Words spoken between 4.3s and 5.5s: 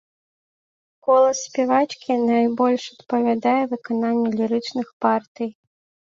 лірычных партый.